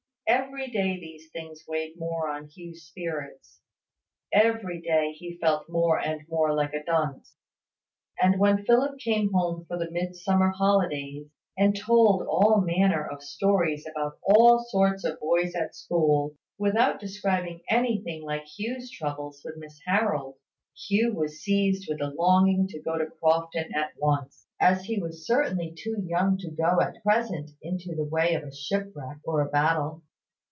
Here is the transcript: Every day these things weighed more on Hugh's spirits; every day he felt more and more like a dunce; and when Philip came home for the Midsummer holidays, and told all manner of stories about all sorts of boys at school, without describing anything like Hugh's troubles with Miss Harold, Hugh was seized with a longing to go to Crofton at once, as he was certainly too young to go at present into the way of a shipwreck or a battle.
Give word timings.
Every 0.27 0.69
day 0.69 0.97
these 0.97 1.29
things 1.31 1.65
weighed 1.67 1.99
more 1.99 2.29
on 2.29 2.47
Hugh's 2.47 2.83
spirits; 2.83 3.59
every 4.31 4.79
day 4.79 5.11
he 5.11 5.37
felt 5.37 5.67
more 5.69 5.99
and 5.99 6.25
more 6.29 6.53
like 6.55 6.73
a 6.73 6.81
dunce; 6.85 7.35
and 8.21 8.39
when 8.39 8.63
Philip 8.63 8.97
came 8.97 9.33
home 9.33 9.65
for 9.65 9.77
the 9.77 9.91
Midsummer 9.91 10.51
holidays, 10.51 11.27
and 11.57 11.75
told 11.77 12.25
all 12.29 12.61
manner 12.61 13.05
of 13.05 13.21
stories 13.21 13.85
about 13.85 14.19
all 14.23 14.63
sorts 14.69 15.03
of 15.03 15.19
boys 15.19 15.53
at 15.53 15.75
school, 15.75 16.37
without 16.57 17.01
describing 17.01 17.59
anything 17.69 18.23
like 18.23 18.45
Hugh's 18.57 18.89
troubles 18.89 19.41
with 19.43 19.57
Miss 19.57 19.81
Harold, 19.85 20.37
Hugh 20.87 21.13
was 21.13 21.41
seized 21.43 21.89
with 21.89 21.99
a 21.99 22.07
longing 22.07 22.67
to 22.69 22.81
go 22.81 22.97
to 22.97 23.05
Crofton 23.07 23.73
at 23.75 23.91
once, 23.97 24.47
as 24.61 24.85
he 24.85 24.97
was 24.97 25.27
certainly 25.27 25.73
too 25.77 25.97
young 26.07 26.37
to 26.37 26.49
go 26.51 26.79
at 26.79 27.03
present 27.03 27.51
into 27.61 27.93
the 27.95 28.05
way 28.05 28.33
of 28.35 28.43
a 28.43 28.55
shipwreck 28.55 29.17
or 29.25 29.41
a 29.41 29.49
battle. 29.49 30.03